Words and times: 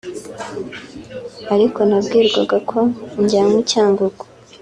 ariko 1.53 1.79
nabwirwaga 1.89 2.57
ko 2.69 2.79
njyanywe 3.21 3.57
i 3.63 3.67
Cyangugu 3.71 4.23